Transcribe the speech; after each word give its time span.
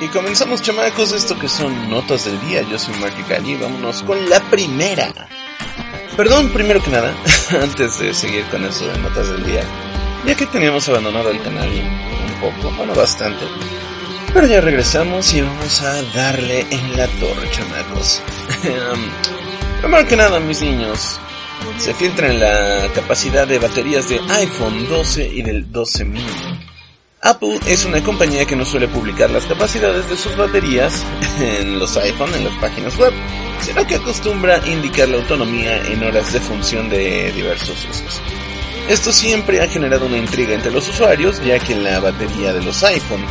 Y 0.00 0.08
comenzamos 0.08 0.62
chamacos 0.62 1.12
esto 1.12 1.38
que 1.38 1.46
son 1.46 1.90
notas 1.90 2.24
del 2.24 2.40
día. 2.40 2.62
Yo 2.62 2.78
soy 2.78 2.94
Marky 2.94 3.22
Galli, 3.28 3.56
vámonos 3.56 4.02
con 4.02 4.30
la 4.30 4.40
primera. 4.48 5.12
Perdón, 6.16 6.50
primero 6.50 6.82
que 6.82 6.90
nada, 6.90 7.14
antes 7.62 7.98
de 7.98 8.14
seguir 8.14 8.44
con 8.46 8.64
eso 8.64 8.86
de 8.86 8.98
notas 8.98 9.28
del 9.28 9.44
día, 9.44 9.62
ya 10.26 10.34
que 10.34 10.46
teníamos 10.46 10.88
abandonado 10.88 11.30
el 11.30 11.42
canal 11.42 11.68
un 11.68 12.40
poco, 12.40 12.74
bueno, 12.76 12.94
bastante. 12.94 13.44
Pero 14.32 14.46
ya 14.46 14.60
regresamos 14.62 15.34
y 15.34 15.42
vamos 15.42 15.82
a 15.82 16.02
darle 16.14 16.66
en 16.70 16.96
la 16.96 17.06
torre, 17.06 17.50
chamacos. 17.50 18.22
primero 19.82 20.08
que 20.08 20.16
nada, 20.16 20.40
mis 20.40 20.62
niños, 20.62 21.20
se 21.76 21.92
filtra 21.92 22.28
en 22.28 22.40
la 22.40 22.88
capacidad 22.94 23.46
de 23.46 23.58
baterías 23.58 24.08
de 24.08 24.18
iPhone 24.30 24.88
12 24.88 25.26
y 25.26 25.42
del 25.42 25.70
12 25.70 26.04
mini. 26.06 26.70
Apple 27.22 27.60
es 27.66 27.84
una 27.84 28.02
compañía 28.02 28.46
que 28.46 28.56
no 28.56 28.64
suele 28.64 28.88
publicar 28.88 29.28
las 29.30 29.44
capacidades 29.44 30.08
de 30.08 30.16
sus 30.16 30.34
baterías 30.38 31.04
en 31.38 31.78
los 31.78 31.94
iPhone, 31.98 32.34
en 32.34 32.44
las 32.44 32.54
páginas 32.54 32.96
web, 32.96 33.12
sino 33.60 33.86
que 33.86 33.96
acostumbra 33.96 34.66
indicar 34.66 35.06
la 35.06 35.18
autonomía 35.18 35.84
en 35.86 36.02
horas 36.02 36.32
de 36.32 36.40
función 36.40 36.88
de 36.88 37.30
diversos 37.32 37.76
usos. 37.90 38.22
Esto 38.88 39.12
siempre 39.12 39.60
ha 39.60 39.68
generado 39.68 40.06
una 40.06 40.16
intriga 40.16 40.54
entre 40.54 40.72
los 40.72 40.88
usuarios, 40.88 41.44
ya 41.44 41.58
que 41.58 41.74
la 41.74 42.00
batería 42.00 42.54
de 42.54 42.62
los 42.62 42.82
iPhone 42.84 43.24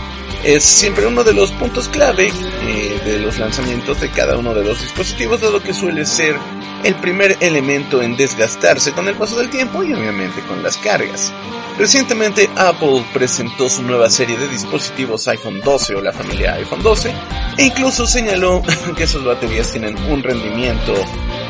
es 0.43 0.63
siempre 0.63 1.07
uno 1.07 1.23
de 1.23 1.33
los 1.33 1.51
puntos 1.53 1.89
clave 1.89 2.31
eh, 2.61 3.01
de 3.03 3.19
los 3.19 3.39
lanzamientos 3.39 3.99
de 3.99 4.09
cada 4.09 4.37
uno 4.37 4.53
de 4.53 4.65
los 4.65 4.79
dispositivos, 4.79 5.41
dado 5.41 5.63
que 5.63 5.73
suele 5.73 6.05
ser 6.05 6.35
el 6.83 6.95
primer 6.95 7.37
elemento 7.39 8.01
en 8.01 8.15
desgastarse 8.15 8.93
con 8.93 9.07
el 9.07 9.15
paso 9.15 9.37
del 9.37 9.49
tiempo 9.49 9.83
y 9.83 9.93
obviamente 9.93 10.41
con 10.41 10.63
las 10.63 10.77
cargas. 10.77 11.33
Recientemente 11.77 12.49
Apple 12.57 13.05
presentó 13.13 13.69
su 13.69 13.83
nueva 13.83 14.09
serie 14.09 14.37
de 14.37 14.49
dispositivos 14.49 15.27
iPhone 15.29 15.61
12 15.61 15.95
o 15.95 16.01
la 16.01 16.11
familia 16.11 16.55
iPhone 16.55 16.83
12 16.83 17.13
e 17.57 17.65
incluso 17.65 18.05
señaló 18.05 18.61
que 18.97 19.07
sus 19.07 19.23
baterías 19.23 19.71
tienen 19.71 19.97
un 20.11 20.21
rendimiento 20.21 20.93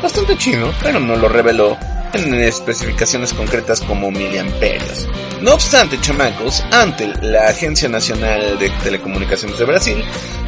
bastante 0.00 0.36
chino, 0.38 0.72
pero 0.82 1.00
no 1.00 1.16
lo 1.16 1.28
reveló 1.28 1.76
en 2.12 2.34
especificaciones 2.34 3.32
concretas 3.32 3.80
como 3.80 4.10
miliamperios. 4.10 5.08
No 5.40 5.54
obstante, 5.54 6.00
chamacos, 6.00 6.62
Antel, 6.70 7.12
la 7.22 7.48
Agencia 7.48 7.88
Nacional 7.88 8.58
de 8.58 8.70
Telecomunicaciones 8.82 9.58
de 9.58 9.64
Brasil, 9.64 10.04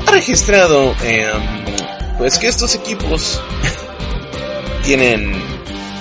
ha 0.07 0.11
registrado 0.11 0.95
em, 1.03 1.65
pues 2.19 2.39
que 2.39 2.49
estos 2.49 2.75
equipos 2.75 3.41
tienen 4.85 5.33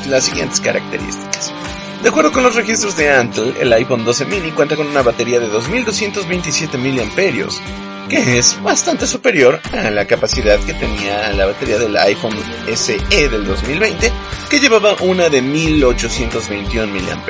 las 0.10 0.26
siguientes 0.26 0.60
características. 0.60 1.54
De 2.02 2.10
acuerdo 2.10 2.32
con 2.32 2.44
los 2.44 2.56
registros 2.56 2.98
de 2.98 3.12
Antel, 3.12 3.56
el 3.60 3.72
iPhone 3.74 4.04
12 4.04 4.26
mini 4.26 4.52
cuenta 4.52 4.76
con 4.76 4.88
una 4.88 5.04
batería 5.04 5.40
de 5.40 5.48
2227 5.48 6.78
mAh, 6.78 8.10
que 8.10 8.40
es 8.40 8.62
bastante 8.64 9.06
superior 9.06 9.62
a 9.72 9.92
la 9.92 10.06
capacidad 10.06 10.60
que 10.62 10.74
tenía 10.74 11.32
la 11.34 11.46
batería 11.46 11.78
del 11.78 11.96
iPhone 11.96 12.36
SE 12.74 13.30
del 13.30 13.46
2020, 13.46 14.12
que 14.50 14.60
llevaba 14.60 14.96
una 15.02 15.30
de 15.30 15.44
1821 15.44 16.92
mAh. 16.92 17.24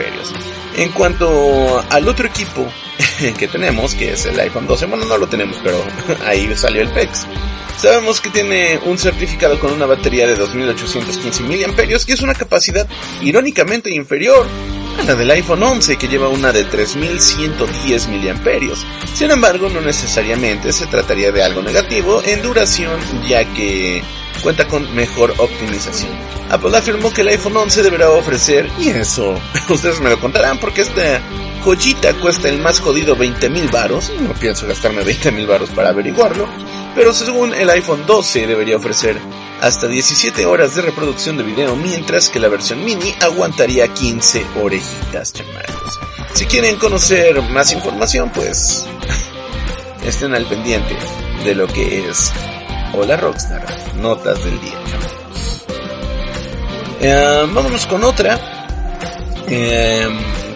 En 0.77 0.89
cuanto 0.91 1.83
al 1.89 2.07
otro 2.07 2.27
equipo 2.27 2.65
que 3.37 3.47
tenemos, 3.49 3.93
que 3.93 4.13
es 4.13 4.25
el 4.25 4.39
iPhone 4.39 4.67
12, 4.67 4.85
bueno, 4.85 5.03
no 5.03 5.17
lo 5.17 5.27
tenemos, 5.27 5.57
pero 5.61 5.83
ahí 6.25 6.49
salió 6.55 6.81
el 6.81 6.89
PEX. 6.89 7.27
Sabemos 7.81 8.21
que 8.21 8.29
tiene 8.29 8.79
un 8.85 8.99
certificado 8.99 9.59
con 9.59 9.71
una 9.71 9.87
batería 9.87 10.27
de 10.27 10.35
2815 10.35 11.41
mAh, 11.41 12.05
que 12.05 12.13
es 12.13 12.21
una 12.21 12.35
capacidad 12.35 12.87
irónicamente 13.23 13.89
inferior 13.89 14.45
a 14.99 15.03
la 15.03 15.15
del 15.15 15.31
iPhone 15.31 15.63
11 15.63 15.97
que 15.97 16.07
lleva 16.07 16.29
una 16.29 16.51
de 16.51 16.63
3110 16.63 18.07
mAh. 18.07 18.75
Sin 19.15 19.31
embargo, 19.31 19.67
no 19.69 19.81
necesariamente 19.81 20.71
se 20.73 20.85
trataría 20.85 21.31
de 21.31 21.41
algo 21.41 21.63
negativo 21.63 22.21
en 22.23 22.43
duración 22.43 22.99
ya 23.27 23.51
que 23.51 24.03
cuenta 24.41 24.67
con 24.67 24.93
mejor 24.95 25.33
optimización. 25.37 26.11
Apple 26.49 26.77
afirmó 26.77 27.11
que 27.13 27.21
el 27.21 27.29
iPhone 27.29 27.55
11 27.55 27.83
deberá 27.83 28.09
ofrecer, 28.09 28.69
y 28.79 28.89
eso 28.89 29.39
ustedes 29.69 29.99
me 30.01 30.09
lo 30.09 30.19
contarán 30.19 30.59
porque 30.59 30.81
esta 30.81 31.21
joyita 31.63 32.13
cuesta 32.15 32.49
el 32.49 32.59
más 32.59 32.79
jodido 32.79 33.15
20 33.15 33.49
mil 33.49 33.69
varos, 33.69 34.11
no 34.19 34.33
pienso 34.33 34.67
gastarme 34.67 35.03
20 35.03 35.31
mil 35.31 35.47
varos 35.47 35.69
para 35.69 35.89
averiguarlo, 35.89 36.47
pero 36.95 37.13
según 37.13 37.53
el 37.53 37.69
iPhone 37.69 38.05
12 38.05 38.47
debería 38.47 38.77
ofrecer 38.77 39.17
hasta 39.61 39.87
17 39.87 40.45
horas 40.45 40.75
de 40.75 40.81
reproducción 40.81 41.37
de 41.37 41.43
video, 41.43 41.75
mientras 41.75 42.29
que 42.29 42.39
la 42.39 42.49
versión 42.49 42.83
mini 42.83 43.13
aguantaría 43.21 43.87
15 43.87 44.45
orejitas, 44.61 45.33
chamacos. 45.33 45.99
Si 46.33 46.45
quieren 46.45 46.77
conocer 46.77 47.41
más 47.43 47.71
información, 47.71 48.31
pues 48.33 48.85
estén 50.03 50.33
al 50.33 50.47
pendiente 50.47 50.97
de 51.45 51.55
lo 51.55 51.67
que 51.67 52.09
es 52.09 52.33
Hola 52.93 53.15
Rockstar, 53.15 53.65
notas 53.95 54.43
del 54.43 54.59
día. 54.59 54.73
Eh, 56.99 57.47
vámonos 57.53 57.85
con 57.87 58.03
otra. 58.03 58.37
Eh, 59.47 60.07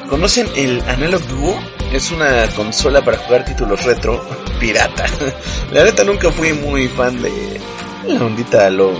¿Conocen 0.09 0.47
el 0.56 0.81
Analog 0.81 1.22
Duo? 1.28 1.57
Es 1.94 2.12
una 2.12 2.46
consola 2.50 3.03
para 3.06 3.18
jugar 3.19 3.46
títulos 3.46 3.85
retro 3.85 4.22
pirata. 4.59 5.06
La 5.72 5.85
neta 5.85 6.03
nunca 6.03 6.29
fui 6.29 6.51
muy 6.51 6.90
fan 6.90 7.22
de 7.22 7.59
la 8.06 8.23
ondita 8.23 8.69
lo 8.69 8.91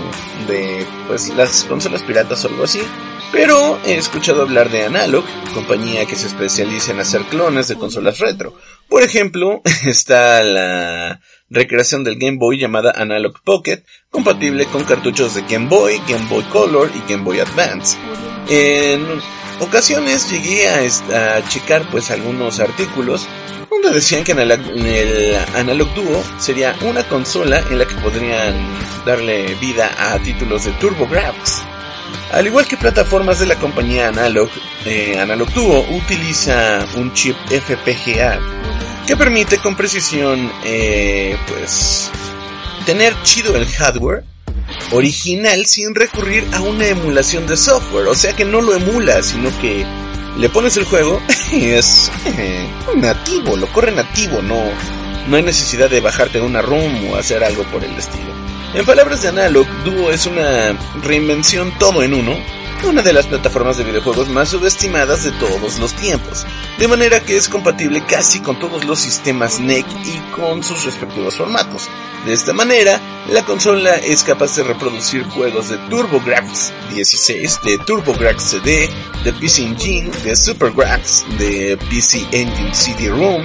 de 0.48 0.86
pues 1.06 1.28
las 1.36 1.64
consolas 1.64 2.02
piratas 2.02 2.42
o 2.44 2.48
algo 2.48 2.64
así. 2.64 2.80
Pero 3.32 3.78
he 3.84 3.96
escuchado 3.96 4.42
hablar 4.42 4.70
de 4.70 4.86
Analog, 4.86 5.24
compañía 5.52 6.06
que 6.06 6.16
se 6.16 6.28
especializa 6.28 6.92
en 6.92 7.00
hacer 7.00 7.22
clones 7.24 7.68
de 7.68 7.76
consolas 7.76 8.18
retro. 8.18 8.54
Por 8.88 9.02
ejemplo, 9.02 9.62
está 9.86 10.42
la 10.42 11.20
recreación 11.48 12.04
del 12.04 12.18
Game 12.18 12.38
Boy 12.38 12.58
llamada 12.58 12.92
Analog 12.96 13.40
Pocket, 13.42 13.82
compatible 14.10 14.66
con 14.66 14.84
cartuchos 14.84 15.34
de 15.34 15.42
Game 15.42 15.68
Boy, 15.68 16.00
Game 16.08 16.26
Boy 16.28 16.44
Color 16.44 16.90
y 16.94 17.10
Game 17.10 17.24
Boy 17.24 17.40
Advance. 17.40 17.96
En 18.48 19.04
ocasiones 19.60 20.30
llegué 20.30 20.68
a, 20.68 21.48
checar 21.48 21.88
pues 21.90 22.10
algunos 22.10 22.60
artículos 22.60 23.26
donde 23.70 23.90
decían 23.90 24.24
que 24.24 24.32
el, 24.32 25.36
Analog 25.54 25.92
Duo 25.94 26.22
sería 26.38 26.74
una 26.82 27.04
consola 27.04 27.60
en 27.70 27.78
la 27.78 27.86
que 27.86 27.94
podrían 27.96 28.54
darle 29.04 29.54
vida 29.56 29.90
a 29.98 30.18
títulos 30.20 30.64
de 30.64 30.72
TurboGrafx. 30.72 31.75
Al 32.32 32.46
igual 32.46 32.66
que 32.66 32.76
plataformas 32.76 33.38
de 33.38 33.46
la 33.46 33.56
compañía 33.56 34.08
Analog, 34.08 34.50
eh, 34.84 35.18
Analog 35.18 35.52
Duo 35.52 35.86
utiliza 35.90 36.84
un 36.96 37.12
chip 37.12 37.36
FPGA 37.48 38.38
que 39.06 39.16
permite 39.16 39.58
con 39.58 39.76
precisión 39.76 40.50
eh, 40.64 41.36
pues 41.46 42.10
tener 42.84 43.14
chido 43.22 43.56
el 43.56 43.66
hardware 43.66 44.24
original 44.92 45.66
sin 45.66 45.94
recurrir 45.94 46.46
a 46.52 46.60
una 46.60 46.86
emulación 46.86 47.46
de 47.46 47.56
software. 47.56 48.08
O 48.08 48.14
sea 48.14 48.34
que 48.34 48.44
no 48.44 48.60
lo 48.60 48.74
emula, 48.74 49.22
sino 49.22 49.56
que 49.60 49.86
le 50.36 50.48
pones 50.48 50.76
el 50.76 50.84
juego 50.84 51.20
y 51.52 51.70
es 51.70 52.10
eh, 52.26 52.66
nativo, 52.96 53.56
lo 53.56 53.66
corre 53.72 53.92
nativo, 53.92 54.42
no, 54.42 54.62
no 55.28 55.36
hay 55.36 55.42
necesidad 55.42 55.88
de 55.88 56.00
bajarte 56.00 56.38
de 56.38 56.44
una 56.44 56.62
ROM 56.62 57.10
o 57.10 57.16
hacer 57.16 57.42
algo 57.42 57.62
por 57.64 57.84
el 57.84 57.96
estilo. 57.96 58.35
En 58.76 58.84
palabras 58.84 59.22
de 59.22 59.28
Analog, 59.28 59.66
Duo 59.84 60.10
es 60.10 60.26
una 60.26 60.78
reinvención 61.02 61.72
todo 61.78 62.02
en 62.02 62.12
uno 62.12 62.36
una 62.84 63.00
de 63.00 63.14
las 63.14 63.26
plataformas 63.26 63.78
de 63.78 63.84
videojuegos 63.84 64.28
más 64.28 64.50
subestimadas 64.50 65.24
de 65.24 65.32
todos 65.32 65.78
los 65.78 65.94
tiempos, 65.94 66.46
de 66.78 66.86
manera 66.86 67.20
que 67.20 67.34
es 67.36 67.48
compatible 67.48 68.04
casi 68.06 68.40
con 68.40 68.58
todos 68.58 68.84
los 68.84 68.98
sistemas 68.98 69.60
NEC 69.60 69.86
y 70.04 70.18
con 70.36 70.62
sus 70.62 70.84
respectivos 70.84 71.36
formatos. 71.36 71.88
De 72.26 72.34
esta 72.34 72.52
manera, 72.52 73.00
la 73.30 73.44
consola 73.46 73.96
es 73.96 74.22
capaz 74.22 74.56
de 74.56 74.64
reproducir 74.64 75.24
juegos 75.24 75.70
de 75.70 75.78
TurboGrafx 75.88 76.72
16, 76.94 77.60
de 77.64 77.78
TurboGrafx 77.78 78.42
CD, 78.42 78.90
de 79.24 79.32
PC 79.32 79.62
Engine, 79.62 80.10
de 80.22 80.36
SuperGrafx, 80.36 81.24
de 81.38 81.78
PC 81.88 82.26
Engine 82.30 82.74
CD-ROM 82.74 83.42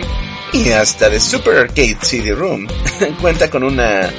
y 0.52 0.72
hasta 0.72 1.10
de 1.10 1.22
Super 1.22 1.58
Arcade 1.58 1.98
CD-ROM. 2.02 2.68
Cuenta 3.22 3.50
con 3.50 3.64
una 3.64 4.12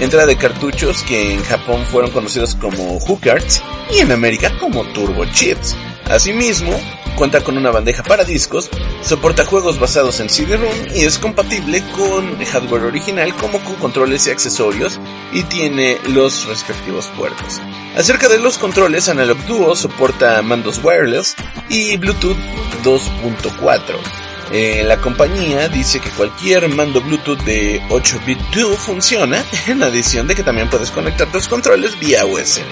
entrada 0.00 0.26
de 0.26 0.36
cartuchos 0.36 1.02
que 1.02 1.34
en 1.34 1.42
Japón 1.42 1.84
fueron 1.84 2.10
conocidos 2.10 2.54
como 2.54 2.98
hookards 3.00 3.62
y 3.90 3.98
en 3.98 4.12
América 4.12 4.52
como 4.58 4.84
turbo 4.92 5.24
chips. 5.26 5.76
Asimismo, 6.08 6.72
cuenta 7.16 7.42
con 7.42 7.58
una 7.58 7.70
bandeja 7.70 8.02
para 8.02 8.24
discos, 8.24 8.70
soporta 9.02 9.44
juegos 9.44 9.78
basados 9.78 10.20
en 10.20 10.30
CD-ROM 10.30 10.94
y 10.94 11.04
es 11.04 11.18
compatible 11.18 11.82
con 11.96 12.42
hardware 12.44 12.84
original 12.84 13.34
como 13.34 13.58
con 13.58 13.74
controles 13.74 14.26
y 14.26 14.30
accesorios 14.30 14.98
y 15.32 15.42
tiene 15.42 15.98
los 16.08 16.46
respectivos 16.46 17.10
puertos. 17.16 17.60
Acerca 17.96 18.28
de 18.28 18.38
los 18.38 18.56
controles, 18.56 19.08
Analog 19.08 19.38
Duo 19.46 19.76
soporta 19.76 20.40
mandos 20.42 20.80
wireless 20.82 21.34
y 21.68 21.96
Bluetooth 21.96 22.38
2.4. 22.84 24.27
Eh, 24.52 24.82
la 24.86 24.98
compañía 24.98 25.68
dice 25.68 26.00
que 26.00 26.10
cualquier 26.10 26.68
mando 26.68 27.00
Bluetooth 27.02 27.42
de 27.44 27.82
8-bit 27.88 28.38
2 28.54 28.78
funciona, 28.78 29.44
en 29.66 29.82
adición 29.82 30.26
de 30.26 30.34
que 30.34 30.42
también 30.42 30.70
puedes 30.70 30.90
conectar 30.90 31.30
tus 31.30 31.48
controles 31.48 31.98
vía 31.98 32.24
USB. 32.24 32.62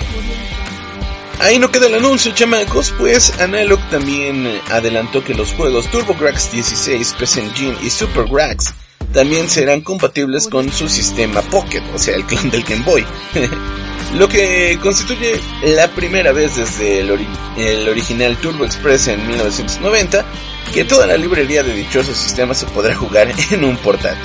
Ahí 1.39 1.59
no 1.59 1.71
queda 1.71 1.87
el 1.87 1.95
anuncio, 1.95 2.33
chamacos, 2.33 2.95
pues 2.97 3.39
Analog 3.41 3.79
también 3.91 4.61
adelantó 4.71 5.23
que 5.23 5.35
los 5.35 5.53
juegos 5.53 5.87
TurboGrafx 5.91 6.51
16, 6.51 7.15
PC 7.19 7.41
Engine 7.43 7.77
y 7.83 7.91
SuperGrafx 7.91 8.73
también 9.13 9.49
serán 9.49 9.81
compatibles 9.81 10.49
con 10.49 10.71
su 10.71 10.89
sistema 10.89 11.43
Pocket, 11.43 11.83
o 11.95 11.99
sea, 11.99 12.17
el 12.17 12.25
clon 12.25 12.51
del 12.51 12.63
Game 12.63 12.85
Boy. 12.85 13.05
Lo 14.15 14.29
que 14.29 14.79
constituye 14.81 15.41
la 15.63 15.89
primera 15.89 16.33
vez 16.33 16.57
desde 16.57 17.01
el, 17.01 17.89
original 17.89 18.37
Turbo 18.37 18.65
Express 18.65 19.09
en 19.09 19.27
1990 19.27 20.25
que 20.73 20.85
toda 20.85 21.07
la 21.07 21.17
librería 21.17 21.63
de 21.63 21.75
dichosos 21.75 22.17
sistemas 22.17 22.59
se 22.59 22.67
podrá 22.67 22.95
jugar 22.95 23.29
en 23.51 23.65
un 23.65 23.77
portátil. 23.77 24.23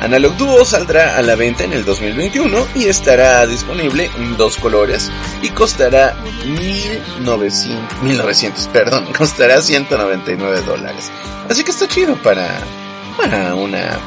Analog 0.00 0.36
Duo 0.36 0.64
saldrá 0.64 1.16
a 1.16 1.22
la 1.22 1.34
venta 1.34 1.64
en 1.64 1.72
el 1.72 1.84
2021 1.84 2.68
y 2.74 2.86
estará 2.86 3.46
disponible 3.46 4.10
en 4.16 4.36
dos 4.36 4.56
colores 4.56 5.10
y 5.42 5.50
costará 5.50 6.16
1900, 6.46 8.02
1900 8.02 8.66
perdón, 8.68 9.06
costará 9.18 9.60
199 9.60 10.62
dólares. 10.62 11.10
Así 11.48 11.64
que 11.64 11.70
está 11.70 11.86
chido 11.86 12.14
para, 12.16 12.48
para 13.20 13.54
una, 13.54 13.98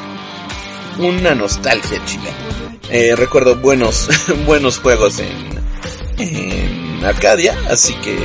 una 0.98 1.36
nostalgia 1.36 2.04
chida. 2.06 2.32
Eh, 2.90 3.16
recuerdo 3.16 3.56
buenos, 3.56 4.10
buenos 4.46 4.80
juegos 4.80 5.20
en, 5.20 5.62
en 6.18 7.06
Arcadia, 7.06 7.56
así 7.70 7.94
que 7.96 8.18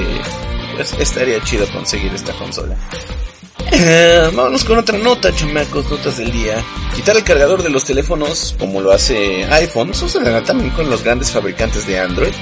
pues 0.77 0.93
estaría 0.99 1.43
chido 1.43 1.67
conseguir 1.73 2.13
esta 2.15 2.33
consola. 2.35 2.77
Eh, 3.71 4.31
vámonos 4.35 4.65
con 4.65 4.79
otra 4.79 4.97
nota, 4.99 5.35
chamacos, 5.35 5.91
notas 5.91 6.17
del 6.17 6.33
día. 6.33 6.57
Quitar 6.95 7.17
el 7.17 7.25
cargador 7.25 7.63
de 7.63 7.71
los 7.71 7.85
teléfonos, 7.85 8.57
como 8.59 8.81
lo 8.81 8.93
hace 8.93 9.45
iPhone, 9.45 9.93
sucederá 9.95 10.43
también 10.43 10.71
con 10.71 10.89
los 10.89 11.03
grandes 11.05 11.31
fabricantes 11.31 11.87
de 11.87 11.99
Android. 11.99 12.33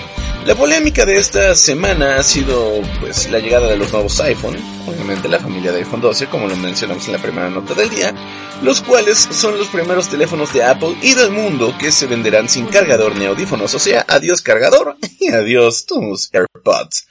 La 0.47 0.55
polémica 0.55 1.05
de 1.05 1.19
esta 1.19 1.57
semana 1.57 2.19
ha 2.19 2.23
sido, 2.23 2.81
pues, 3.01 3.29
la 3.33 3.41
llegada 3.41 3.67
de 3.67 3.77
los 3.77 3.91
nuevos 3.93 4.21
iPhone, 4.21 4.57
obviamente 4.87 5.29
la 5.29 5.41
familia 5.41 5.73
de 5.73 5.79
iPhone 5.79 6.01
12, 6.01 6.29
como 6.29 6.47
lo 6.47 6.55
mencionamos 6.55 7.05
en 7.09 7.15
la 7.15 7.19
primera 7.19 7.51
nota 7.51 7.75
del 7.75 7.91
día, 7.91 8.15
los 8.63 8.81
cuales 8.81 9.19
son 9.19 9.59
los 9.59 9.67
primeros 9.67 10.09
teléfonos 10.09 10.53
de 10.53 10.63
Apple 10.63 10.95
y 11.03 11.15
del 11.15 11.33
mundo 11.33 11.75
que 11.81 11.91
se 11.91 12.07
venderán 12.07 12.49
sin 12.49 12.67
cargador 12.67 13.17
ni 13.17 13.25
audífonos, 13.25 13.75
o 13.75 13.81
sea, 13.81 14.05
adiós 14.07 14.41
cargador 14.41 14.97
y 15.19 15.33
adiós 15.33 15.85
tus 15.85 16.31
AirPods. 16.33 17.09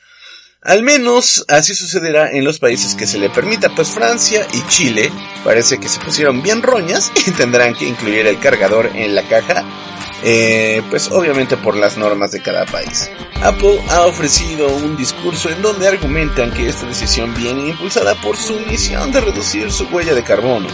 Al 0.62 0.84
menos 0.84 1.44
así 1.50 1.76
sucederá 1.76 2.32
en 2.32 2.46
los 2.46 2.60
países 2.60 2.96
que 2.96 3.06
se 3.06 3.20
le 3.20 3.30
permita, 3.30 3.68
pues 3.76 3.90
Francia 3.90 4.48
y 4.54 4.66
Chile 4.70 5.12
parece 5.44 5.78
que 5.78 5.90
se 5.90 6.00
pusieron 6.00 6.42
bien 6.42 6.64
roñas 6.64 7.12
y 7.28 7.32
tendrán 7.32 7.76
que 7.76 7.86
incluir 7.86 8.28
el 8.28 8.40
cargador 8.40 8.92
en 8.96 9.14
la 9.14 9.24
caja, 9.24 9.66
eh, 10.28 10.82
pues 10.90 11.12
obviamente 11.12 11.56
por 11.56 11.78
las 11.78 11.98
normas 11.98 12.32
de 12.32 12.42
cada 12.42 12.66
país. 12.66 13.12
Apple 13.44 13.80
ha 13.90 14.08
ofrecido 14.08 14.68
un 14.76 14.98
discurso 14.98 15.52
en 15.52 15.62
donde 15.62 15.88
argumentan 15.88 16.52
que 16.52 16.68
esta 16.68 16.88
decisión 16.88 17.34
viene 17.36 17.70
impulsada 17.70 18.16
por 18.16 18.36
su 18.36 18.60
misión 18.62 19.12
de 19.12 19.22
reducir 19.22 19.72
su 19.72 19.86
huella 19.86 20.16
de 20.16 20.24
carbono. 20.24 20.68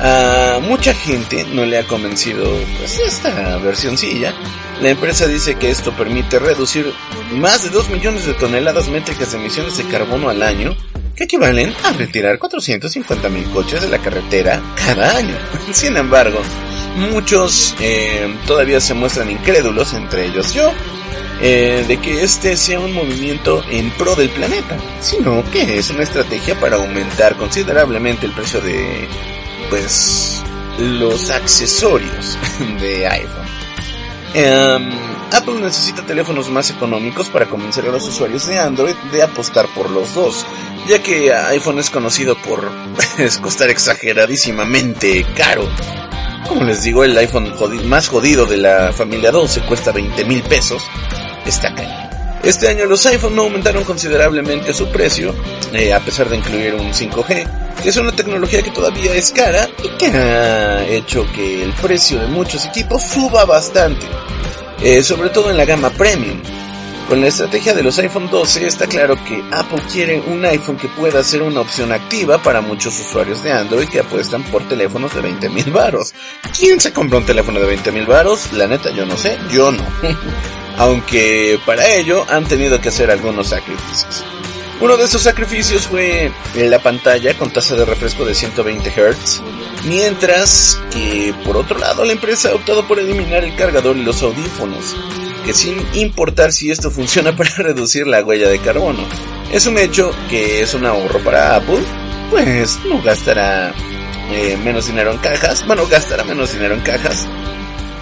A 0.00 0.60
mucha 0.60 0.92
gente 0.92 1.44
no 1.50 1.64
le 1.64 1.78
ha 1.78 1.86
convencido 1.86 2.44
pues 2.78 2.98
esta 2.98 3.56
versioncilla. 3.56 4.34
La 4.82 4.90
empresa 4.90 5.26
dice 5.26 5.56
que 5.56 5.70
esto 5.70 5.92
permite 5.96 6.38
reducir 6.38 6.92
más 7.32 7.64
de 7.64 7.70
2 7.70 7.88
millones 7.88 8.26
de 8.26 8.34
toneladas 8.34 8.88
métricas 8.88 9.32
de 9.32 9.38
emisiones 9.38 9.78
de 9.78 9.84
carbono 9.84 10.28
al 10.28 10.42
año, 10.42 10.76
que 11.16 11.24
equivalen 11.24 11.74
a 11.84 11.94
retirar 11.94 12.38
450 12.38 13.28
mil 13.30 13.44
coches 13.50 13.80
de 13.80 13.88
la 13.88 13.98
carretera 13.98 14.60
cada 14.76 15.16
año. 15.16 15.36
Sin 15.72 15.96
embargo, 15.96 16.40
muchos 16.96 17.74
eh, 17.80 18.34
todavía 18.46 18.80
se 18.80 18.94
muestran 18.94 19.30
incrédulos, 19.30 19.92
entre 19.94 20.26
ellos 20.26 20.52
yo, 20.52 20.72
eh, 21.40 21.84
de 21.86 21.98
que 21.98 22.22
este 22.22 22.56
sea 22.56 22.80
un 22.80 22.92
movimiento 22.92 23.62
en 23.70 23.90
pro 23.92 24.16
del 24.16 24.30
planeta, 24.30 24.76
sino 25.00 25.44
que 25.50 25.78
es 25.78 25.90
una 25.90 26.02
estrategia 26.02 26.58
para 26.58 26.76
aumentar 26.76 27.36
considerablemente 27.36 28.26
el 28.26 28.32
precio 28.32 28.60
de 28.60 29.08
pues 29.70 30.42
los 30.78 31.30
accesorios 31.30 32.38
de 32.80 33.06
iPhone. 33.06 33.46
Em, 34.34 34.90
Apple 35.32 35.60
necesita 35.60 36.04
teléfonos 36.04 36.50
más 36.50 36.70
económicos 36.70 37.28
para 37.28 37.46
convencer 37.46 37.86
a 37.86 37.92
los 37.92 38.06
usuarios 38.08 38.46
de 38.46 38.58
Android 38.58 38.94
de 39.12 39.22
apostar 39.22 39.66
por 39.74 39.90
los 39.90 40.14
dos, 40.14 40.44
ya 40.88 41.02
que 41.02 41.32
iPhone 41.32 41.78
es 41.78 41.90
conocido 41.90 42.36
por 42.36 42.68
costar 43.40 43.70
exageradísimamente 43.70 45.24
caro. 45.36 45.68
Como 46.48 46.64
les 46.64 46.82
digo, 46.82 47.04
el 47.04 47.16
iPhone 47.18 47.52
más 47.84 48.08
jodido 48.08 48.46
de 48.46 48.56
la 48.56 48.92
familia 48.92 49.30
12 49.30 49.60
cuesta 49.62 49.92
20 49.92 50.24
mil 50.24 50.42
pesos. 50.42 50.82
Está. 51.44 51.74
Este 52.42 52.68
año 52.68 52.86
los 52.86 53.04
iPhone 53.04 53.36
no 53.36 53.42
aumentaron 53.42 53.84
considerablemente 53.84 54.72
su 54.72 54.88
precio, 54.88 55.34
eh, 55.72 55.92
a 55.92 56.00
pesar 56.00 56.28
de 56.30 56.36
incluir 56.36 56.74
un 56.74 56.94
5G, 56.94 57.46
que 57.82 57.88
es 57.88 57.96
una 57.98 58.12
tecnología 58.12 58.62
que 58.62 58.70
todavía 58.70 59.12
es 59.12 59.30
cara 59.30 59.68
y 59.84 59.88
que 59.98 60.06
ha 60.06 60.86
hecho 60.86 61.26
que 61.34 61.64
el 61.64 61.72
precio 61.74 62.18
de 62.20 62.28
muchos 62.28 62.64
equipos 62.64 63.02
suba 63.02 63.44
bastante, 63.44 64.06
eh, 64.82 65.02
sobre 65.02 65.28
todo 65.28 65.50
en 65.50 65.58
la 65.58 65.66
gama 65.66 65.90
premium. 65.90 66.40
Con 67.08 67.22
la 67.22 67.28
estrategia 67.28 67.72
de 67.72 67.82
los 67.82 67.98
iPhone 67.98 68.28
12 68.28 68.66
está 68.66 68.86
claro 68.86 69.16
que 69.24 69.42
Apple 69.50 69.82
quiere 69.90 70.20
un 70.20 70.44
iPhone 70.44 70.76
que 70.76 70.88
pueda 70.88 71.24
ser 71.24 71.40
una 71.40 71.62
opción 71.62 71.90
activa 71.90 72.42
para 72.42 72.60
muchos 72.60 73.00
usuarios 73.00 73.42
de 73.42 73.50
Android 73.50 73.88
que 73.88 74.00
apuestan 74.00 74.42
por 74.42 74.68
teléfonos 74.68 75.14
de 75.14 75.22
20 75.22 75.48
mil 75.48 75.70
varos. 75.70 76.12
¿Quién 76.58 76.78
se 76.78 76.92
compra 76.92 77.18
un 77.18 77.24
teléfono 77.24 77.60
de 77.60 77.66
20 77.66 77.92
mil 77.92 78.04
varos? 78.04 78.52
La 78.52 78.66
neta 78.66 78.90
yo 78.90 79.06
no 79.06 79.16
sé, 79.16 79.38
yo 79.50 79.72
no. 79.72 79.82
aunque 80.76 81.58
para 81.64 81.86
ello 81.94 82.26
han 82.28 82.44
tenido 82.44 82.78
que 82.78 82.90
hacer 82.90 83.10
algunos 83.10 83.48
sacrificios. 83.48 84.22
Uno 84.80 84.98
de 84.98 85.04
esos 85.04 85.22
sacrificios 85.22 85.86
fue 85.86 86.30
la 86.54 86.78
pantalla 86.78 87.32
con 87.38 87.50
tasa 87.50 87.74
de 87.74 87.86
refresco 87.86 88.26
de 88.26 88.34
120 88.34 88.90
Hz, 88.90 89.40
mientras 89.86 90.78
que 90.92 91.34
por 91.44 91.56
otro 91.56 91.78
lado 91.78 92.04
la 92.04 92.12
empresa 92.12 92.50
ha 92.50 92.54
optado 92.54 92.86
por 92.86 92.98
eliminar 93.00 93.44
el 93.44 93.56
cargador 93.56 93.96
y 93.96 94.04
los 94.04 94.22
audífonos, 94.22 94.94
que 95.44 95.52
sin 95.52 95.76
importar 95.94 96.52
si 96.52 96.70
esto 96.70 96.90
funciona 96.90 97.36
para 97.36 97.50
reducir 97.50 98.06
la 98.06 98.22
huella 98.22 98.48
de 98.48 98.58
carbono, 98.58 99.04
es 99.52 99.66
un 99.66 99.78
hecho 99.78 100.10
que 100.28 100.62
es 100.62 100.74
un 100.74 100.84
ahorro 100.84 101.20
para 101.20 101.56
Apple, 101.56 101.82
pues 102.30 102.78
no 102.88 103.02
gastará 103.02 103.72
eh, 104.30 104.58
menos 104.62 104.86
dinero 104.86 105.12
en 105.12 105.18
cajas, 105.18 105.66
bueno, 105.66 105.86
gastará 105.86 106.24
menos 106.24 106.52
dinero 106.52 106.74
en 106.74 106.80
cajas, 106.80 107.26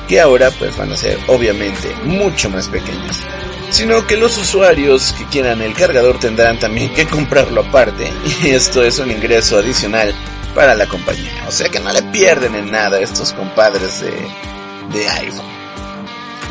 que 0.08 0.20
ahora 0.20 0.50
pues 0.50 0.76
van 0.76 0.92
a 0.92 0.96
ser 0.96 1.18
obviamente 1.28 1.94
mucho 2.04 2.50
más 2.50 2.68
pequeñas. 2.68 3.22
Sino 3.70 4.06
que 4.06 4.16
los 4.16 4.38
usuarios 4.38 5.12
que 5.18 5.24
quieran 5.26 5.60
el 5.60 5.74
cargador 5.74 6.20
tendrán 6.20 6.58
también 6.58 6.94
que 6.94 7.06
comprarlo 7.06 7.62
aparte 7.62 8.08
y 8.42 8.50
esto 8.50 8.82
es 8.82 8.98
un 8.98 9.10
ingreso 9.10 9.58
adicional 9.58 10.14
para 10.54 10.74
la 10.74 10.86
compañía. 10.86 11.44
O 11.46 11.52
sea 11.52 11.68
que 11.68 11.80
no 11.80 11.92
le 11.92 12.02
pierden 12.02 12.54
en 12.54 12.70
nada 12.70 13.00
estos 13.00 13.32
compadres 13.32 14.00
de, 14.00 14.98
de 14.98 15.08
iPhone. 15.08 15.55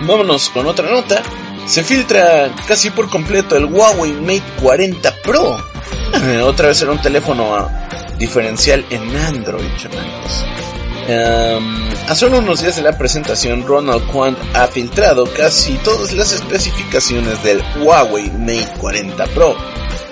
Vámonos 0.01 0.49
con 0.49 0.65
otra 0.67 0.89
nota. 0.89 1.21
Se 1.67 1.83
filtra 1.83 2.53
casi 2.67 2.91
por 2.91 3.09
completo 3.09 3.55
el 3.55 3.65
Huawei 3.65 4.13
Mate 4.13 4.43
40 4.61 5.15
Pro. 5.23 5.57
otra 6.43 6.67
vez 6.67 6.77
será 6.77 6.91
un 6.91 7.01
teléfono 7.01 7.69
diferencial 8.17 8.85
en 8.89 9.15
Android, 9.15 9.65
chamacos. 9.77 10.45
Um, 11.07 12.09
a 12.09 12.15
solo 12.15 12.39
unos 12.39 12.61
días 12.61 12.77
de 12.77 12.81
la 12.81 12.97
presentación, 12.97 13.65
Ronald 13.65 14.07
Quant 14.11 14.37
ha 14.55 14.67
filtrado 14.67 15.25
casi 15.25 15.75
todas 15.77 16.13
las 16.13 16.31
especificaciones 16.31 17.43
del 17.43 17.61
Huawei 17.79 18.31
Mate 18.31 18.73
40 18.79 19.25
Pro, 19.27 19.55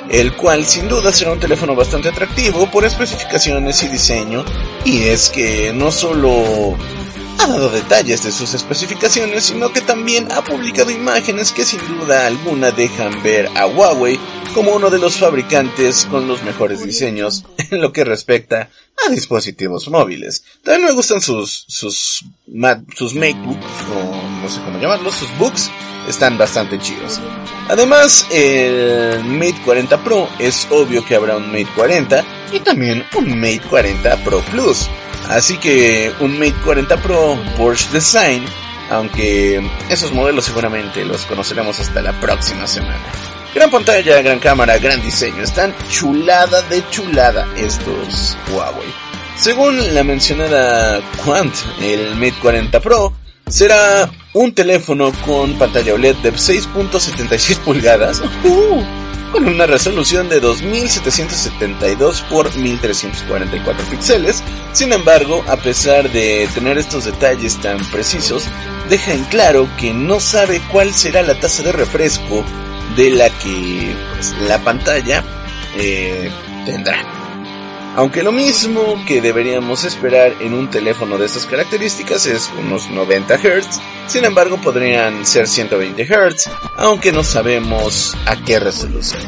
el 0.09 0.35
cual 0.35 0.65
sin 0.65 0.87
duda 0.87 1.11
será 1.11 1.31
un 1.31 1.39
teléfono 1.39 1.75
bastante 1.75 2.09
atractivo 2.09 2.69
por 2.69 2.85
especificaciones 2.85 3.81
y 3.81 3.87
diseño, 3.87 4.45
y 4.85 5.05
es 5.05 5.29
que 5.29 5.73
no 5.73 5.91
solo 5.91 6.77
ha 7.43 7.47
dado 7.47 7.69
detalles 7.69 8.23
de 8.23 8.31
sus 8.31 8.53
especificaciones, 8.53 9.43
sino 9.43 9.73
que 9.73 9.81
también 9.81 10.31
ha 10.31 10.41
publicado 10.43 10.91
imágenes 10.91 11.51
que 11.51 11.65
sin 11.65 11.85
duda 11.87 12.25
alguna 12.25 12.71
dejan 12.71 13.21
ver 13.21 13.49
a 13.55 13.65
Huawei 13.65 14.17
como 14.53 14.71
uno 14.71 14.89
de 14.89 14.99
los 14.99 15.17
fabricantes 15.17 16.05
con 16.05 16.27
los 16.27 16.41
mejores 16.43 16.85
diseños 16.85 17.43
en 17.57 17.81
lo 17.81 17.91
que 17.91 18.05
respecta 18.05 18.69
a 19.05 19.11
dispositivos 19.11 19.89
móviles. 19.89 20.43
También 20.63 20.87
me 20.87 20.93
gustan 20.93 21.19
sus, 21.19 21.65
sus, 21.67 22.23
sus 22.95 23.15
MacBooks, 23.15 23.65
o 23.93 24.41
no 24.41 24.49
sé 24.49 24.61
cómo 24.61 24.79
llamarlos, 24.79 25.15
sus 25.15 25.37
books, 25.37 25.69
están 26.07 26.37
bastante 26.37 26.79
chidos. 26.79 27.19
Además, 27.69 28.27
el 28.31 29.23
Mate 29.23 29.61
40 29.63 30.03
Pro 30.03 30.29
es 30.39 30.67
obvio 30.69 31.03
que 31.05 31.15
habrá 31.15 31.37
un 31.37 31.47
Mate 31.47 31.67
40 31.75 32.23
y 32.51 32.59
también 32.59 33.05
un 33.15 33.39
Mate 33.39 33.61
40 33.69 34.17
Pro 34.23 34.39
Plus. 34.51 34.89
Así 35.29 35.57
que 35.57 36.13
un 36.19 36.37
Mate 36.37 36.55
40 36.63 36.97
Pro 36.97 37.37
Porsche 37.57 37.89
Design, 37.93 38.45
aunque 38.89 39.61
esos 39.89 40.11
modelos 40.11 40.45
seguramente 40.45 41.05
los 41.05 41.25
conoceremos 41.25 41.79
hasta 41.79 42.01
la 42.01 42.11
próxima 42.19 42.67
semana. 42.67 42.99
Gran 43.55 43.69
pantalla, 43.69 44.21
gran 44.21 44.39
cámara, 44.39 44.77
gran 44.79 45.01
diseño. 45.01 45.43
Están 45.43 45.73
chulada 45.89 46.61
de 46.63 46.83
chulada 46.89 47.47
estos 47.55 48.35
Huawei. 48.51 48.91
Según 49.37 49.93
la 49.93 50.03
mencionada 50.03 51.01
Quant, 51.23 51.53
el 51.81 52.15
Mate 52.15 52.35
40 52.41 52.79
Pro 52.79 53.13
será 53.47 54.09
un 54.33 54.53
teléfono 54.53 55.11
con 55.25 55.53
pantalla 55.57 55.93
OLED 55.93 56.15
de 56.17 56.33
6.76 56.33 57.57
pulgadas. 57.59 58.21
Uh, 58.43 58.83
con 59.31 59.47
una 59.47 59.65
resolución 59.65 60.29
de 60.29 60.39
2772 60.39 62.21
por 62.29 62.55
1344 62.55 63.85
píxeles. 63.85 64.43
Sin 64.73 64.93
embargo, 64.93 65.43
a 65.47 65.57
pesar 65.57 66.11
de 66.11 66.47
tener 66.53 66.77
estos 66.77 67.05
detalles 67.05 67.59
tan 67.59 67.79
precisos, 67.91 68.47
deja 68.89 69.13
en 69.13 69.23
claro 69.25 69.67
que 69.79 69.91
no 69.93 70.19
sabe 70.19 70.61
cuál 70.71 70.93
será 70.93 71.23
la 71.23 71.39
tasa 71.39 71.63
de 71.63 71.71
refresco 71.71 72.43
de 72.95 73.09
la 73.09 73.29
que 73.29 73.95
pues, 74.13 74.35
la 74.47 74.59
pantalla 74.63 75.23
eh, 75.77 76.29
tendrá. 76.65 77.22
Aunque 77.95 78.23
lo 78.23 78.31
mismo 78.31 78.81
que 79.07 79.21
deberíamos 79.21 79.83
esperar 79.83 80.33
en 80.39 80.55
un 80.55 80.67
teléfono 80.69 81.17
de 81.19 81.27
estas 81.27 81.45
características 81.45 82.25
es 82.25 82.51
unos 82.59 82.89
90 82.89 83.37
Hz, 83.37 83.79
sin 84.07 84.25
embargo 84.25 84.57
podrían 84.57 85.23
ser 85.27 85.47
120 85.47 86.03
Hz, 86.03 86.49
aunque 86.77 87.11
no 87.11 87.23
sabemos 87.23 88.15
a 88.25 88.35
qué 88.43 88.59
resolución. 88.59 89.21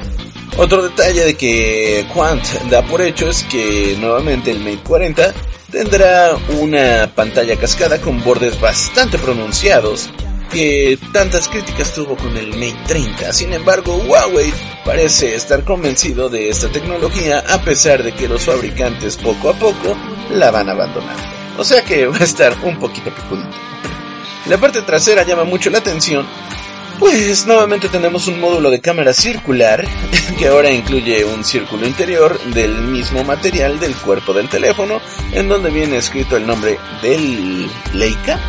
Otro 0.58 0.82
detalle 0.82 1.26
de 1.26 1.36
que 1.36 2.08
Quant 2.12 2.44
da 2.72 2.82
por 2.82 3.02
hecho 3.02 3.30
es 3.30 3.44
que 3.44 3.98
nuevamente 4.00 4.50
el 4.50 4.60
Mate 4.60 4.80
40 4.84 5.34
tendrá 5.70 6.36
una 6.60 7.12
pantalla 7.14 7.58
cascada 7.58 8.02
con 8.02 8.24
bordes 8.24 8.60
bastante 8.60 9.20
pronunciados 9.20 10.10
que 10.52 10.98
tantas 11.12 11.48
críticas 11.48 11.94
tuvo 11.94 12.16
con 12.16 12.36
el 12.38 12.50
Mate 12.50 12.78
30. 12.88 13.34
Sin 13.34 13.54
embargo, 13.54 13.96
Huawei 13.96 14.52
parece 14.84 15.36
estar 15.36 15.64
convencido 15.64 16.30
de 16.30 16.50
esta 16.50 16.70
tecnología 16.70 17.44
a 17.48 17.62
pesar 17.62 18.04
de 18.04 18.14
que 18.14 18.28
los 18.28 18.44
fabricantes 18.44 19.18
poco 19.18 19.50
a 19.50 19.54
poco 19.54 19.98
la 20.32 20.52
van 20.52 20.70
abandonando. 20.70 21.24
O 21.58 21.64
sea 21.64 21.84
que 21.84 22.08
va 22.08 22.18
a 22.18 22.24
estar 22.24 22.56
un 22.64 22.80
poquito 22.80 23.14
picudito. 23.14 23.56
La 24.48 24.58
parte 24.58 24.82
trasera 24.82 25.24
llama 25.24 25.44
mucho 25.44 25.70
la 25.70 25.80
atención, 25.80 26.26
pues 27.00 27.46
nuevamente 27.46 27.90
tenemos 27.90 28.28
un 28.28 28.40
módulo 28.40 28.70
de 28.70 28.80
cámara 28.80 29.14
circular 29.14 29.86
que 30.38 30.48
ahora 30.48 30.72
incluye 30.72 31.26
un 31.26 31.44
círculo 31.44 31.86
interior 31.86 32.40
del 32.54 32.74
mismo 32.84 33.24
material 33.24 33.80
del 33.80 33.96
cuerpo 33.96 34.34
del 34.34 34.50
teléfono 34.50 35.02
en 35.32 35.48
donde 35.50 35.72
viene 35.72 35.98
escrito 35.98 36.38
el 36.38 36.46
nombre 36.46 36.78
del 37.02 37.70
Leica 37.94 38.40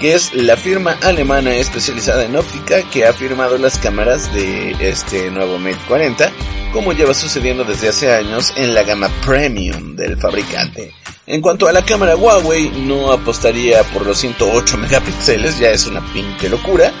que 0.00 0.14
es 0.14 0.32
la 0.32 0.56
firma 0.56 0.96
alemana 1.02 1.54
especializada 1.54 2.24
en 2.24 2.34
óptica 2.34 2.82
que 2.90 3.04
ha 3.04 3.12
firmado 3.12 3.58
las 3.58 3.78
cámaras 3.78 4.32
de 4.32 4.74
este 4.80 5.30
nuevo 5.30 5.58
Mate 5.58 5.76
40, 5.86 6.32
como 6.72 6.92
lleva 6.92 7.12
sucediendo 7.12 7.64
desde 7.64 7.90
hace 7.90 8.10
años 8.10 8.52
en 8.56 8.74
la 8.74 8.82
gama 8.82 9.08
premium 9.26 9.94
del 9.96 10.16
fabricante. 10.16 10.94
En 11.26 11.42
cuanto 11.42 11.68
a 11.68 11.72
la 11.72 11.84
cámara 11.84 12.16
Huawei, 12.16 12.70
no 12.70 13.12
apostaría 13.12 13.82
por 13.84 14.06
los 14.06 14.18
108 14.18 14.78
megapíxeles, 14.78 15.58
ya 15.58 15.70
es 15.70 15.86
una 15.86 16.00
pinche 16.12 16.48
locura, 16.48 16.92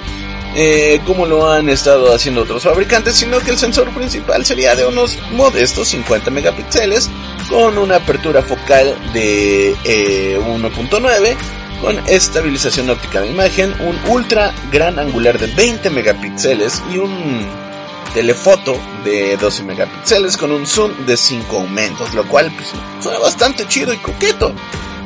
eh, 0.54 1.00
como 1.06 1.24
lo 1.24 1.50
han 1.50 1.70
estado 1.70 2.14
haciendo 2.14 2.42
otros 2.42 2.64
fabricantes, 2.64 3.14
sino 3.14 3.40
que 3.40 3.52
el 3.52 3.58
sensor 3.58 3.88
principal 3.94 4.44
sería 4.44 4.74
de 4.74 4.84
unos 4.84 5.16
modestos 5.32 5.88
50 5.88 6.30
megapíxeles, 6.30 7.08
con 7.48 7.78
una 7.78 7.96
apertura 7.96 8.42
focal 8.42 8.94
de 9.14 9.74
1.9 9.84 11.26
eh, 11.26 11.36
con 11.80 11.98
estabilización 12.08 12.90
óptica 12.90 13.20
de 13.20 13.28
imagen, 13.28 13.74
un 13.80 13.98
ultra 14.10 14.54
gran 14.70 14.98
angular 14.98 15.38
de 15.38 15.46
20 15.46 15.90
megapíxeles 15.90 16.82
y 16.92 16.98
un 16.98 17.46
telefoto 18.14 18.76
de 19.04 19.36
12 19.36 19.62
megapíxeles 19.62 20.36
con 20.36 20.52
un 20.52 20.66
zoom 20.66 20.92
de 21.06 21.16
5 21.16 21.56
aumentos, 21.56 22.12
lo 22.14 22.26
cual 22.28 22.52
pues, 22.54 22.68
suena 23.00 23.18
bastante 23.18 23.66
chido 23.66 23.92
y 23.92 23.98
coqueto. 23.98 24.54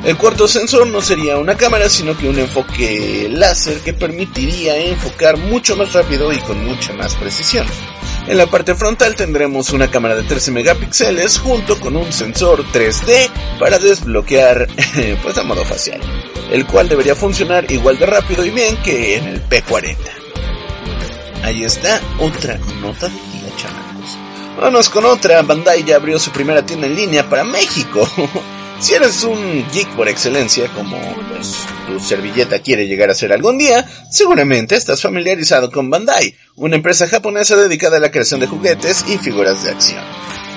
El 0.03 0.17
cuarto 0.17 0.47
sensor 0.47 0.85
no 0.87 1.01
sería 1.01 1.37
una 1.37 1.55
cámara, 1.55 1.89
sino 1.89 2.15
que 2.15 2.29
un 2.29 2.37
enfoque 2.37 3.27
láser 3.31 3.79
que 3.79 3.93
permitiría 3.93 4.77
enfocar 4.77 5.37
mucho 5.37 5.75
más 5.75 5.93
rápido 5.93 6.31
y 6.31 6.37
con 6.39 6.63
mucha 6.63 6.93
más 6.93 7.15
precisión. 7.15 7.65
En 8.27 8.37
la 8.37 8.47
parte 8.47 8.73
frontal 8.73 9.15
tendremos 9.15 9.71
una 9.71 9.91
cámara 9.91 10.15
de 10.15 10.23
13 10.23 10.51
megapíxeles 10.51 11.37
junto 11.37 11.79
con 11.79 11.95
un 11.95 12.11
sensor 12.11 12.65
3D 12.73 13.29
para 13.59 13.77
desbloquear 13.77 14.67
pues 15.23 15.37
a 15.37 15.43
modo 15.43 15.63
facial, 15.63 16.01
el 16.51 16.65
cual 16.65 16.89
debería 16.89 17.15
funcionar 17.15 17.71
igual 17.71 17.99
de 17.99 18.07
rápido 18.07 18.43
y 18.43 18.49
bien 18.49 18.77
que 18.77 19.17
en 19.17 19.27
el 19.27 19.47
P40. 19.47 19.97
Ahí 21.43 21.63
está 21.63 22.01
otra 22.19 22.57
nota 22.81 23.07
de 23.07 23.13
tía 23.13 23.55
chamacos. 23.57 24.17
Vamos 24.59 24.89
con 24.89 25.05
otra, 25.05 25.43
Bandai 25.43 25.83
ya 25.83 25.97
abrió 25.97 26.17
su 26.17 26.31
primera 26.31 26.65
tienda 26.65 26.87
en 26.87 26.95
línea 26.95 27.29
para 27.29 27.43
México. 27.43 28.09
Si 28.79 28.93
eres 28.93 29.23
un 29.23 29.65
geek 29.71 29.89
por 29.95 30.07
excelencia, 30.07 30.67
como 30.73 30.97
pues, 31.29 31.65
tu 31.87 31.99
servilleta 31.99 32.59
quiere 32.59 32.87
llegar 32.87 33.09
a 33.09 33.15
ser 33.15 33.31
algún 33.31 33.57
día, 33.57 33.85
seguramente 34.11 34.75
estás 34.75 35.01
familiarizado 35.01 35.71
con 35.71 35.89
Bandai, 35.89 36.35
una 36.55 36.75
empresa 36.75 37.07
japonesa 37.07 37.55
dedicada 37.55 37.97
a 37.97 38.01
la 38.01 38.11
creación 38.11 38.39
de 38.41 38.47
juguetes 38.47 39.05
y 39.07 39.17
figuras 39.17 39.63
de 39.63 39.71
acción. 39.71 40.03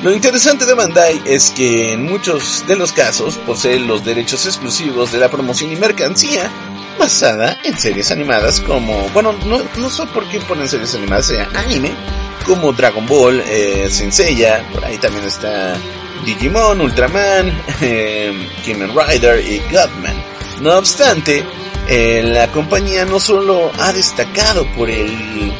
Lo 0.03 0.13
interesante 0.13 0.67
de 0.67 0.75
Bandai 0.75 1.23
es 1.27 1.51
que 1.51 1.93
en 1.93 2.05
muchos 2.05 2.65
de 2.69 2.77
los 2.77 2.93
casos 2.93 3.37
posee 3.47 3.81
los 3.81 4.05
derechos 4.05 4.47
exclusivos 4.47 5.13
de 5.13 5.19
la 5.19 5.31
promoción 5.31 5.73
y 5.73 5.77
mercancía 5.77 6.51
basada 6.99 7.59
en 7.65 7.79
series 7.79 8.11
animadas 8.11 8.61
como, 8.61 9.09
bueno, 9.11 9.33
no, 9.47 9.61
no 9.79 9.91
sé 9.91 10.07
por 10.07 10.29
qué 10.29 10.41
ponen 10.41 10.69
series 10.69 10.95
animadas, 10.95 11.27
sea 11.27 11.49
anime, 11.55 11.93
como 12.47 12.73
Dragon 12.73 13.07
Ball, 13.07 13.43
eh, 13.47 13.89
Senseiya, 13.91 14.69
por 14.73 14.85
ahí 14.85 14.99
también 14.99 15.25
está 15.25 15.77
Digimon, 16.25 16.81
Ultraman, 16.81 17.53
eh, 17.81 18.33
Kamen 18.65 18.91
Rider 18.95 19.41
y 19.41 19.61
Godman. 19.71 20.17
No 20.61 20.79
obstante, 20.79 21.45
eh, 21.89 22.23
la 22.23 22.49
compañía 22.49 23.05
no 23.05 23.19
solo 23.19 23.71
ha 23.79 23.93
destacado 23.93 24.67
por 24.73 24.91
el 24.91 25.53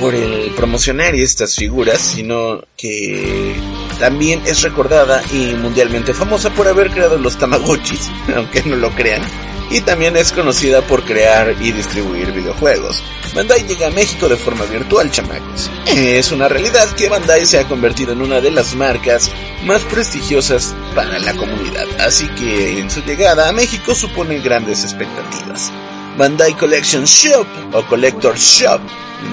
por 0.00 0.14
el 0.14 0.50
promocionar 0.54 1.14
estas 1.14 1.54
figuras, 1.54 2.00
sino 2.00 2.62
que 2.76 3.54
también 3.98 4.40
es 4.46 4.62
recordada 4.62 5.22
y 5.32 5.54
mundialmente 5.54 6.14
famosa 6.14 6.50
por 6.50 6.68
haber 6.68 6.90
creado 6.90 7.18
los 7.18 7.38
Tamagotchis, 7.38 8.10
aunque 8.36 8.62
no 8.62 8.76
lo 8.76 8.90
crean, 8.90 9.22
y 9.70 9.80
también 9.80 10.16
es 10.16 10.32
conocida 10.32 10.82
por 10.82 11.04
crear 11.04 11.54
y 11.60 11.72
distribuir 11.72 12.32
videojuegos. 12.32 13.02
Bandai 13.34 13.66
llega 13.66 13.88
a 13.88 13.90
México 13.90 14.28
de 14.28 14.36
forma 14.36 14.64
virtual, 14.64 15.10
chamacos. 15.10 15.70
Es 15.86 16.32
una 16.32 16.48
realidad 16.48 16.88
que 16.96 17.08
Bandai 17.08 17.44
se 17.44 17.58
ha 17.58 17.68
convertido 17.68 18.12
en 18.12 18.22
una 18.22 18.40
de 18.40 18.50
las 18.50 18.74
marcas 18.74 19.30
más 19.64 19.82
prestigiosas 19.84 20.74
para 20.94 21.18
la 21.18 21.34
comunidad, 21.34 21.86
así 22.00 22.26
que 22.28 22.78
en 22.78 22.90
su 22.90 23.02
llegada 23.02 23.48
a 23.48 23.52
México 23.52 23.94
supone 23.94 24.40
grandes 24.40 24.84
expectativas. 24.84 25.70
Bandai 26.18 26.52
Collection 26.54 27.04
Shop 27.04 27.46
o 27.72 27.82
Collector 27.86 28.36
Shop, 28.36 28.80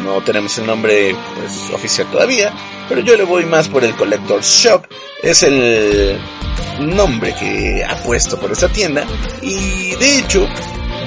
no 0.04 0.22
tenemos 0.22 0.56
el 0.60 0.68
nombre 0.68 1.16
pues, 1.36 1.72
oficial 1.74 2.06
todavía, 2.12 2.54
pero 2.88 3.02
yo 3.02 3.18
le 3.18 3.24
voy 3.24 3.44
más 3.46 3.68
por 3.68 3.84
el 3.84 3.96
Collector 3.96 4.44
Shop, 4.44 4.86
es 5.24 5.42
el 5.42 6.20
nombre 6.80 7.34
que 7.40 7.84
ha 7.84 7.96
puesto 8.04 8.40
por 8.40 8.52
esta 8.52 8.70
tienda 8.70 9.04
y 9.42 9.96
de 9.96 10.20
hecho 10.20 10.48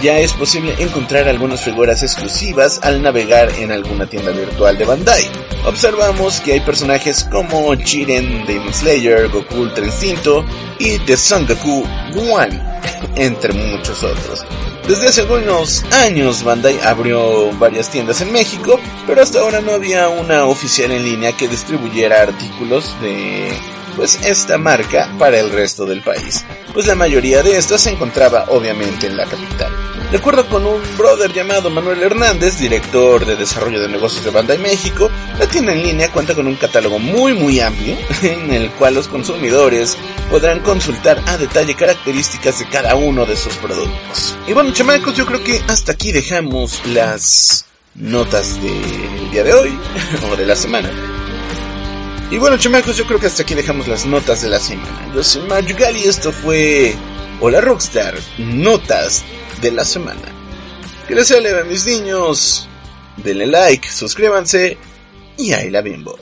ya 0.02 0.18
es 0.18 0.32
posible 0.32 0.74
encontrar 0.80 1.28
algunas 1.28 1.60
figuras 1.60 2.02
exclusivas 2.02 2.80
al 2.82 3.00
navegar 3.00 3.48
en 3.58 3.70
alguna 3.70 4.06
tienda 4.06 4.32
virtual 4.32 4.76
de 4.78 4.84
Bandai. 4.84 5.30
Observamos 5.64 6.40
que 6.40 6.54
hay 6.54 6.60
personajes 6.60 7.22
como 7.30 7.72
Chiren 7.76 8.44
Demon 8.46 8.74
Slayer, 8.74 9.28
Goku 9.28 9.58
Ultra 9.58 9.84
Instinto 9.84 10.44
y 10.80 10.98
The 11.00 11.16
Son 11.16 11.46
Goku 11.46 11.84
One, 12.32 12.60
entre 13.16 13.52
muchos 13.52 14.02
otros. 14.02 14.44
Desde 14.88 15.06
hace 15.06 15.20
algunos 15.20 15.84
años 15.92 16.42
Bandai 16.42 16.80
abrió 16.80 17.52
varias 17.58 17.90
tiendas 17.90 18.22
en 18.22 18.32
México, 18.32 18.80
pero 19.06 19.20
hasta 19.20 19.40
ahora 19.40 19.60
no 19.60 19.72
había 19.72 20.08
una 20.08 20.46
oficial 20.46 20.90
en 20.90 21.04
línea 21.04 21.36
que 21.36 21.46
distribuyera 21.46 22.22
artículos 22.22 22.98
de 23.02 23.52
pues 23.96 24.18
esta 24.24 24.56
marca 24.56 25.12
para 25.18 25.38
el 25.38 25.50
resto 25.50 25.84
del 25.84 26.00
país, 26.00 26.42
pues 26.72 26.86
la 26.86 26.94
mayoría 26.94 27.42
de 27.42 27.58
estas 27.58 27.82
se 27.82 27.90
encontraba 27.90 28.46
obviamente 28.48 29.08
en 29.08 29.18
la 29.18 29.26
capital. 29.26 29.70
De 30.10 30.16
acuerdo 30.16 30.48
con 30.48 30.64
un 30.64 30.80
brother 30.96 31.34
llamado 31.34 31.68
Manuel 31.68 32.02
Hernández, 32.02 32.58
director 32.58 33.26
de 33.26 33.36
desarrollo 33.36 33.78
de 33.78 33.88
negocios 33.88 34.24
de 34.24 34.30
Bandai 34.30 34.56
México, 34.56 35.10
la 35.38 35.46
tienda 35.46 35.74
en 35.74 35.82
línea 35.82 36.10
cuenta 36.10 36.34
con 36.34 36.46
un 36.46 36.54
catálogo 36.54 36.98
muy 36.98 37.34
muy 37.34 37.60
amplio 37.60 37.94
en 38.22 38.50
el 38.50 38.70
cual 38.70 38.94
los 38.94 39.06
consumidores 39.06 39.98
podrán 40.30 40.60
consultar 40.60 41.22
a 41.26 41.36
detalle 41.36 41.74
características 41.74 42.58
de 42.58 42.68
cada 42.70 42.94
uno 42.94 43.26
de 43.26 43.36
sus 43.36 43.54
productos. 43.56 44.34
Y 44.46 44.54
bueno, 44.54 44.72
chamacos, 44.72 45.14
yo 45.14 45.26
creo 45.26 45.44
que 45.44 45.60
hasta 45.68 45.92
aquí 45.92 46.10
dejamos 46.10 46.80
las 46.86 47.66
notas 47.94 48.62
del 48.62 49.30
día 49.30 49.44
de 49.44 49.52
hoy 49.52 49.78
o 50.32 50.36
de 50.36 50.46
la 50.46 50.56
semana. 50.56 50.90
Y 52.30 52.38
bueno, 52.38 52.56
chamacos, 52.56 52.96
yo 52.96 53.04
creo 53.04 53.20
que 53.20 53.26
hasta 53.26 53.42
aquí 53.42 53.54
dejamos 53.54 53.86
las 53.88 54.06
notas 54.06 54.40
de 54.40 54.48
la 54.48 54.58
semana. 54.58 55.12
Yo 55.14 55.22
soy 55.22 55.42
Mario 55.42 55.76
y 55.94 56.08
esto 56.08 56.32
fue 56.32 56.94
Hola 57.40 57.60
Rockstar, 57.60 58.14
notas 58.38 59.22
de 59.60 59.72
la 59.72 59.84
semana. 59.84 60.20
Que 61.06 61.14
les 61.14 61.30
leve 61.30 61.64
mis 61.64 61.86
niños. 61.86 62.68
Denle 63.16 63.46
like, 63.46 63.88
suscríbanse 63.90 64.76
y 65.36 65.52
ahí 65.52 65.70
la 65.70 65.80
bimbo. 65.80 66.18